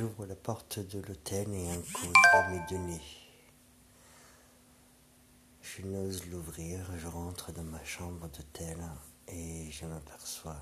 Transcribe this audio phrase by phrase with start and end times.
[0.00, 2.06] J'ouvre la porte de l'hôtel et un coup
[2.48, 2.98] m'est donné.
[5.60, 8.78] Je n'ose l'ouvrir, je rentre dans ma chambre d'hôtel
[9.28, 10.56] et je m'aperçois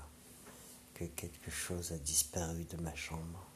[0.93, 3.47] que quelque chose a disparu de ma chambre.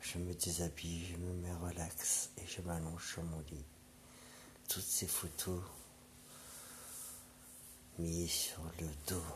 [0.00, 3.66] Je me déshabille, je me mets relax et je m'allonge sur mon lit.
[4.70, 5.60] Toutes ces photos
[7.98, 9.26] mises sur le dos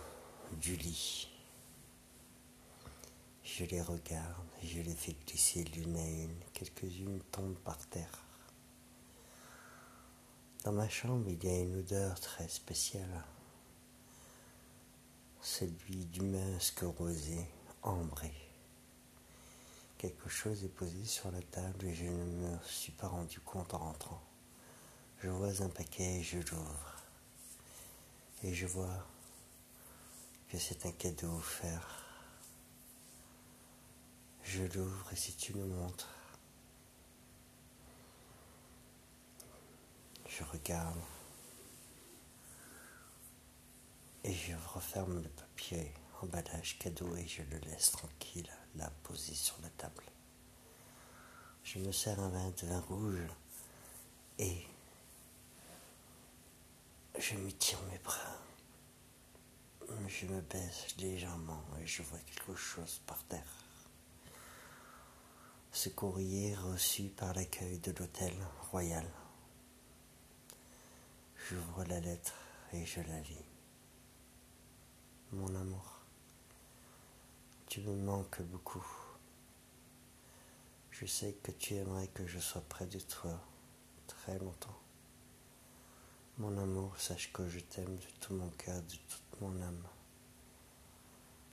[0.63, 1.29] du lit.
[3.51, 8.23] Je les regarde, je les fais glisser l'une à une, quelques-unes tombent par terre.
[10.65, 13.25] Dans ma chambre, il y a une odeur très spéciale,
[15.41, 17.47] celui du musc rosé,
[17.83, 18.33] ambré.
[19.97, 23.73] Quelque chose est posé sur la table et je ne me suis pas rendu compte
[23.73, 24.23] en rentrant.
[25.23, 26.97] Je vois un paquet et je l'ouvre.
[28.43, 29.07] Et je vois
[30.51, 32.08] que c'est un cadeau offert.
[34.51, 36.09] Je l'ouvre et si tu me montres,
[40.27, 40.99] je regarde
[44.25, 49.61] et je referme le papier emballage cadeau et je le laisse tranquille là posé sur
[49.61, 50.05] la table.
[51.63, 53.29] Je me sers un verre de vin rouge
[54.39, 54.65] et
[57.19, 58.39] je me tire mes bras.
[60.07, 63.68] Je me baisse légèrement et je vois quelque chose par terre.
[65.79, 68.35] Ce courrier reçu par l'accueil de l'hôtel
[68.73, 69.09] royal.
[71.37, 72.35] J'ouvre la lettre
[72.73, 73.47] et je la lis.
[75.31, 76.01] Mon amour,
[77.69, 78.85] tu me manques beaucoup.
[80.91, 83.41] Je sais que tu aimerais que je sois près de toi
[84.09, 84.81] très longtemps.
[86.39, 89.87] Mon amour, sache que je t'aime de tout mon cœur, de toute mon âme.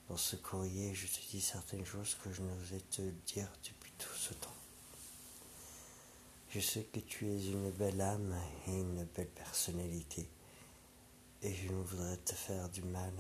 [0.09, 4.13] Dans ce courrier, je te dis certaines choses que je n'osais te dire depuis tout
[4.15, 4.49] ce temps.
[6.49, 8.35] Je sais que tu es une belle âme
[8.67, 10.29] et une belle personnalité,
[11.41, 13.13] et je ne voudrais te faire du mal.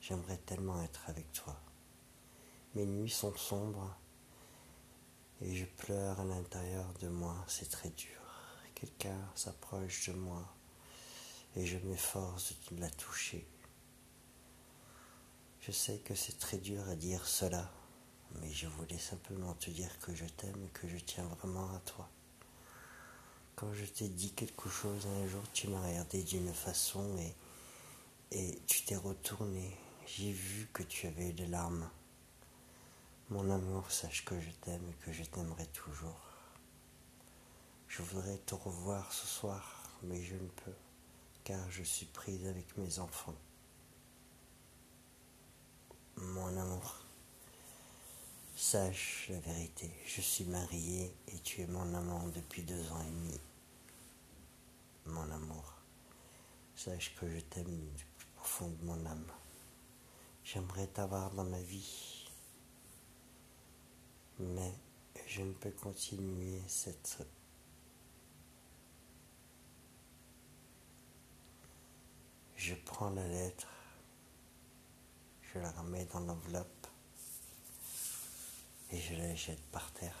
[0.00, 1.58] J'aimerais tellement être avec toi.
[2.74, 3.96] Mes nuits sont sombres
[5.40, 8.20] et je pleure à l'intérieur de moi, c'est très dur.
[8.74, 10.46] Quelqu'un s'approche de moi
[11.56, 13.46] et je m'efforce de la toucher.
[15.60, 17.72] Je sais que c'est très dur à dire cela,
[18.34, 21.78] mais je voulais simplement te dire que je t'aime et que je tiens vraiment à
[21.80, 22.08] toi.
[23.54, 27.34] Quand je t'ai dit quelque chose un jour, tu m'as regardé d'une façon et,
[28.30, 29.76] et tu t'es retourné.
[30.06, 31.88] J'ai vu que tu avais des larmes.
[33.30, 36.20] Mon amour, sache que je t'aime et que je t'aimerai toujours.
[37.88, 40.74] Je voudrais te revoir ce soir, mais je ne peux,
[41.42, 43.34] car je suis prise avec mes enfants.
[46.16, 47.05] Mon amour.
[48.68, 53.12] Sache la vérité, je suis mariée et tu es mon amant depuis deux ans et
[53.12, 53.40] demi.
[55.04, 55.72] Mon amour,
[56.74, 59.30] sache que je t'aime du plus profond de mon âme.
[60.42, 62.28] J'aimerais t'avoir dans ma vie,
[64.40, 64.74] mais
[65.28, 67.24] je ne peux continuer cette...
[72.56, 73.68] Je prends la lettre,
[75.54, 76.75] je la remets dans l'enveloppe
[78.90, 80.14] et je la jette par terre.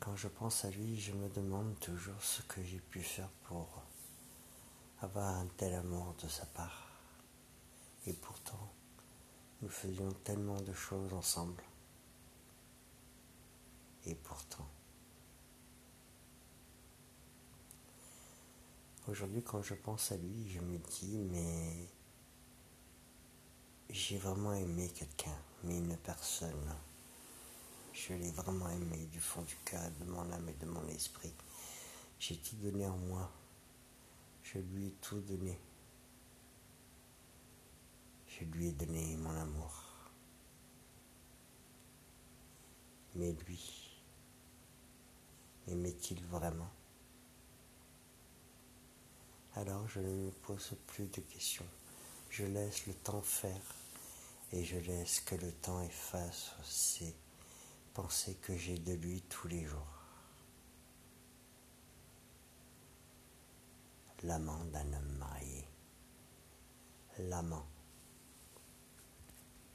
[0.00, 3.68] Quand je pense à lui, je me demande toujours ce que j'ai pu faire pour
[5.02, 6.88] avoir un tel amour de sa part.
[8.06, 8.72] Et pourtant,
[9.60, 11.62] nous faisions tellement de choses ensemble.
[14.06, 14.66] Et pourtant,
[19.06, 21.86] aujourd'hui quand je pense à lui, je me dis, mais
[23.92, 26.74] j'ai vraiment aimé quelqu'un, mais une personne.
[27.92, 31.32] Je l'ai vraiment aimé du fond du cœur, de mon âme et de mon esprit.
[32.18, 33.30] J'ai tout donné en moi.
[34.42, 35.58] Je lui ai tout donné.
[38.28, 39.84] Je lui ai donné mon amour.
[43.16, 43.90] Mais lui,
[45.66, 46.70] aimait-il vraiment?
[49.56, 51.66] Alors je ne me pose plus de questions.
[52.30, 53.60] Je laisse le temps faire
[54.52, 57.14] et je laisse que le temps efface ces
[57.94, 59.86] pensées que j'ai de lui tous les jours.
[64.22, 65.64] L'amant d'un homme marié,
[67.18, 67.66] l'amant